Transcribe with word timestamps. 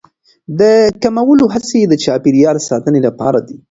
د 0.59 0.61
کمولو 1.01 1.45
هڅې 1.53 1.79
د 1.87 1.93
چاپیریال 2.03 2.57
ساتنې 2.69 2.99
لپاره 3.07 3.39
دي. 3.47 3.57